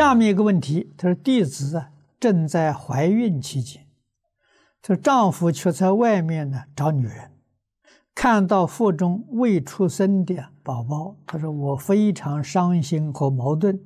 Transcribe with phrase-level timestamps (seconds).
[0.00, 3.86] 下面一个问题，他说弟子啊正在怀孕期间，
[4.80, 7.32] 这丈夫却在外面呢找女人，
[8.14, 13.78] 看到腹中未出生的宝宝，他说我非常伤心和矛盾，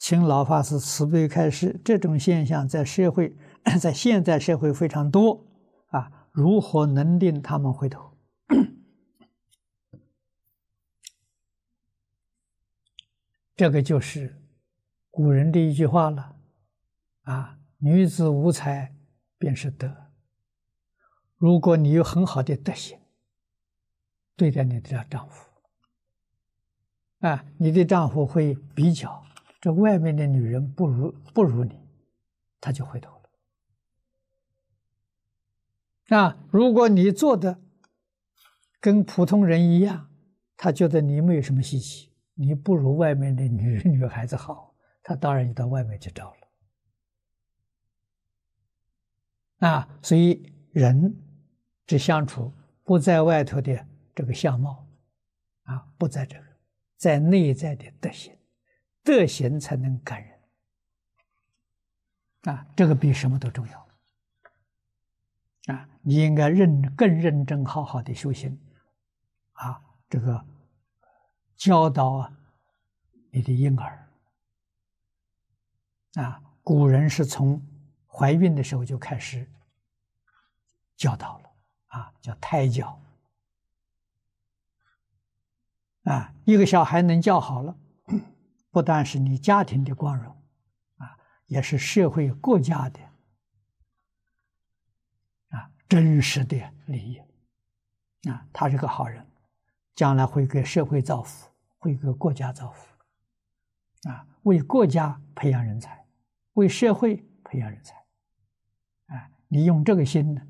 [0.00, 3.36] 请老法师慈悲开示，这种现象在社会，
[3.80, 5.46] 在现在社会非常多
[5.90, 8.16] 啊，如何能令他们回头？
[13.54, 14.42] 这个就是
[15.16, 16.36] 古人的一句话了，
[17.22, 18.94] 啊，女子无才
[19.38, 19.90] 便是德。
[21.38, 22.98] 如果你有很好的德行，
[24.36, 25.48] 对待你的丈夫，
[27.20, 29.24] 啊，你的丈夫会比较
[29.58, 31.80] 这外面的女人不如不如你，
[32.60, 33.10] 他就回头
[36.10, 36.18] 了。
[36.18, 37.58] 啊，如果你做的
[38.80, 40.10] 跟普通人一样，
[40.58, 42.12] 他觉得你没有什么稀奇。
[42.34, 44.65] 你不如外面的女女孩子好，
[45.06, 46.40] 他当然就到外面去找了。
[49.68, 51.16] 啊，所以人
[51.86, 54.84] 之相处不在外头的这个相貌，
[55.62, 56.46] 啊，不在这个，
[56.96, 58.36] 在内在的德行，
[59.04, 60.40] 德行才能感人。
[62.42, 63.86] 啊，这个比什么都重要。
[65.72, 68.60] 啊，你应该认更认真好好的修行，
[69.52, 70.44] 啊，这个。
[71.56, 72.38] 教导啊，
[73.30, 74.05] 你的婴儿
[76.16, 77.64] 啊，古人是从
[78.06, 79.50] 怀孕的时候就开始
[80.96, 81.50] 教导了
[81.86, 83.00] 啊，叫胎教
[86.02, 86.34] 啊。
[86.44, 87.76] 一个小孩能教好了，
[88.70, 90.36] 不但是你家庭的光荣
[90.98, 91.16] 啊，
[91.46, 93.00] 也是社会国家的
[95.50, 97.18] 啊真实的利益
[98.28, 98.46] 啊。
[98.52, 99.24] 他是个好人。
[99.94, 101.48] 将来会给社会造福，
[101.78, 102.86] 会给国家造福，
[104.10, 106.05] 啊，为国家培养人才，
[106.56, 107.94] 为社会培养人才，
[109.14, 110.40] 啊，你用这个心呢，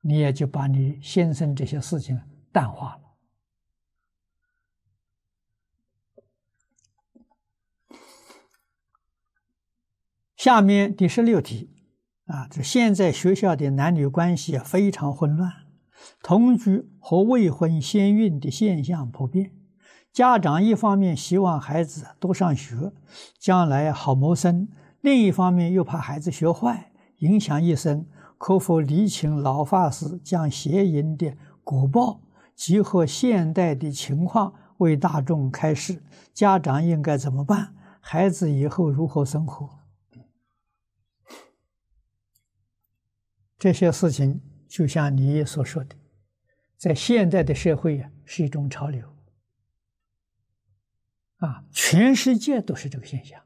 [0.00, 2.18] 你也就把你先生这些事情
[2.50, 3.02] 淡化了。
[10.34, 11.70] 下面第十六题，
[12.24, 15.52] 啊，这现在学校的男女关系非常混乱。
[16.22, 19.54] 同居和未婚先孕的现象普遍，
[20.12, 22.92] 家长一方面希望孩子多上学，
[23.38, 24.66] 将来好谋生；
[25.00, 28.06] 另一方面又怕孩子学坏，影响一生。
[28.36, 32.20] 可否礼请老法师将邪淫的果报
[32.54, 36.02] 结合现代的情况为大众开示？
[36.32, 37.74] 家长应该怎么办？
[38.00, 39.68] 孩子以后如何生活？
[43.58, 44.40] 这些事情。
[44.70, 45.96] 就像你所说的，
[46.78, 49.04] 在现代的社会呀，是一种潮流，
[51.40, 53.42] 啊，全世界都是这个现象，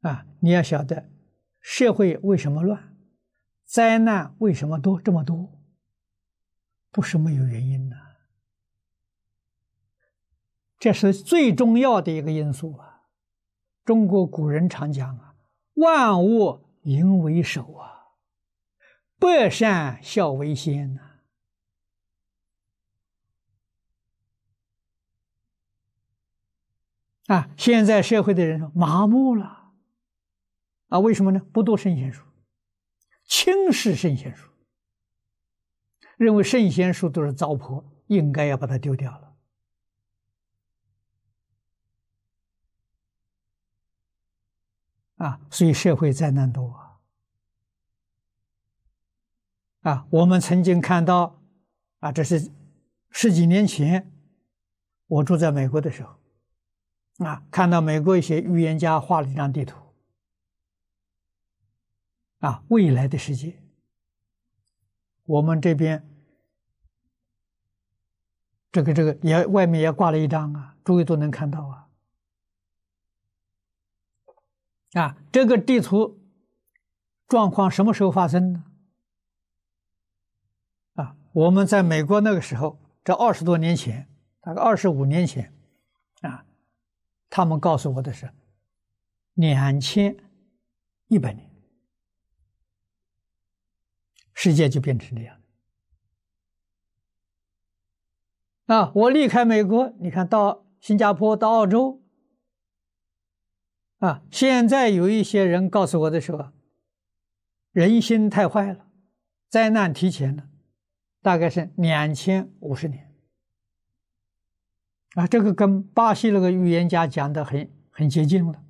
[0.00, 1.10] 啊，你要晓得，
[1.60, 2.96] 社会为什么乱，
[3.64, 5.60] 灾难为什么多这么多，
[6.90, 7.96] 不是没有原因的，
[10.78, 13.02] 这是最重要的一个因素啊。
[13.84, 15.34] 中国古人常讲啊，
[15.74, 17.98] 万物盈为首啊。
[19.20, 21.07] 百善孝为先呐！
[27.28, 29.72] 啊，现在社会的人麻木了
[30.88, 30.98] 啊？
[30.98, 31.40] 为什么呢？
[31.52, 32.24] 不读圣贤书，
[33.24, 34.50] 轻视圣贤书，
[36.16, 39.36] 认为圣贤书都是糟粕，应该要把它丢掉了
[45.16, 45.40] 啊！
[45.50, 46.74] 所以社会灾难多。
[49.80, 51.42] 啊，我们曾经看到，
[51.98, 52.50] 啊，这是
[53.10, 54.10] 十几年前
[55.06, 56.17] 我住在美国的时候，
[57.18, 59.76] 啊，看到美国一些预言家画了一张地图，
[62.38, 63.60] 啊，未来的世界，
[65.24, 66.08] 我们这边
[68.70, 71.88] 这个这个也外面也挂了一张啊，诸位都能看到啊，
[74.92, 76.20] 啊，这个地图
[77.26, 78.64] 状况什么时候发生呢？
[80.94, 84.08] 啊我们在美国那个时候，这二十多年前，
[84.40, 85.52] 大概二十五年前，
[87.30, 88.30] 他们告诉我的是，
[89.34, 90.16] 两千
[91.08, 91.50] 一百年，
[94.34, 95.40] 世界就变成这样
[98.66, 102.02] 啊，我离开美国，你看到新加坡、到澳洲，
[103.98, 106.52] 啊，现在有一些人告诉我的时候，
[107.72, 108.86] 人心太坏了，
[109.48, 110.48] 灾难提前了。
[111.20, 113.07] 大概是两千五十年
[115.14, 118.62] 啊，这个跟巴西那个预言家讲的很很接近了。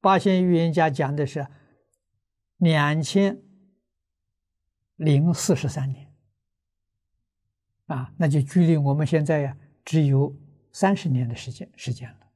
[0.00, 1.46] 巴西预言家讲的是
[2.56, 3.40] 两千
[4.96, 6.12] 零四十三年，
[7.86, 10.36] 啊，那就距离我们现在呀只有
[10.72, 12.30] 三十年的时间时间了，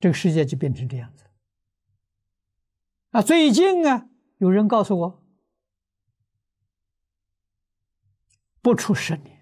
[0.00, 1.24] 这个世界就变成这样子。
[3.10, 4.08] 啊，最近啊，
[4.38, 5.22] 有人告诉我，
[8.62, 9.33] 不出十年。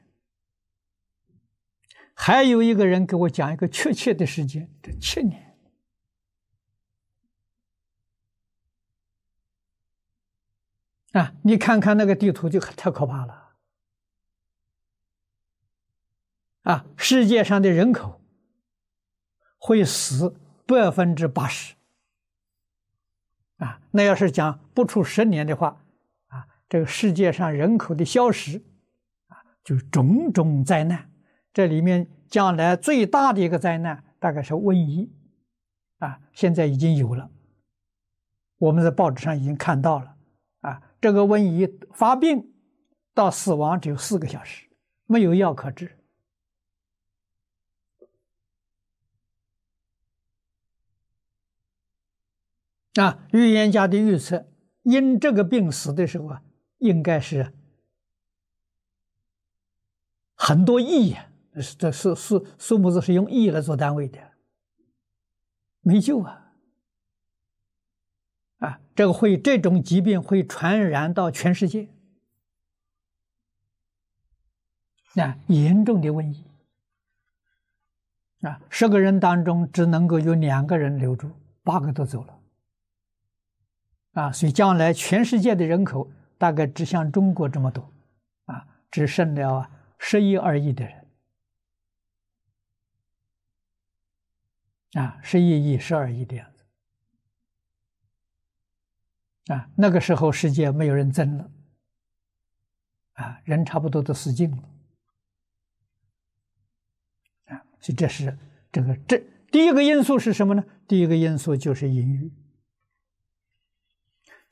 [2.14, 5.56] 还有一个人给我讲一个确切的时间，这七年。
[11.12, 13.54] 啊，你看看那个地图就太可怕了。
[16.62, 18.22] 啊，世界上的人口
[19.58, 20.34] 会死
[20.64, 21.74] 百分之八十。
[23.56, 25.84] 啊，那要是讲不出十年的话，
[26.28, 28.62] 啊，这个世界上人口的消失，
[29.26, 31.11] 啊，就种种灾难。
[31.52, 35.12] 这里面将来最大的一个灾难，大概是瘟疫，
[35.98, 37.30] 啊，现在已经有了，
[38.58, 40.16] 我们在报纸上已经看到了，
[40.60, 42.54] 啊，这个瘟疫发病
[43.12, 44.68] 到死亡只有四个小时，
[45.06, 45.98] 没有药可治。
[52.94, 54.46] 啊，预言家的预测，
[54.82, 56.42] 因这个病死的时候啊，
[56.76, 57.54] 应该是
[60.34, 61.31] 很多亿呀，
[61.78, 64.18] 这数数数目字是用亿来做单位的，
[65.80, 66.52] 没救啊！
[68.58, 71.88] 啊，这个会这种疾病会传染到全世界，
[75.16, 76.44] 啊，严重的瘟疫，
[78.46, 81.30] 啊，十个人当中只能够有两个人留住，
[81.62, 82.38] 八个都走了。
[84.12, 87.92] 啊，所以将来全世界的人口大概只像中国这么多，
[88.44, 89.68] 啊，只剩了
[89.98, 91.01] 十亿二亿的人，
[94.92, 96.64] 啊，十一亿、十二亿的样子，
[99.52, 101.50] 啊，那个时候世界没有人争了，
[103.14, 104.68] 啊，人差不多都死尽了，
[107.46, 108.38] 啊，所以这是
[108.70, 109.18] 这个这
[109.50, 110.64] 第一个因素是什么呢？
[110.86, 112.32] 第一个因素就是淫欲。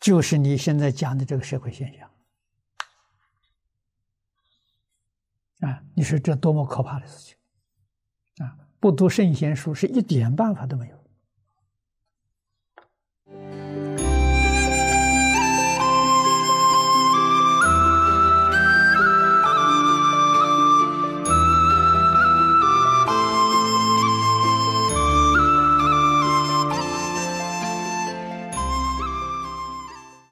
[0.00, 2.10] 就是你现在讲的这个社会现象，
[5.60, 7.36] 啊，你说这多么可怕的事情，
[8.80, 10.99] 不读圣贤书是一点办法都没有。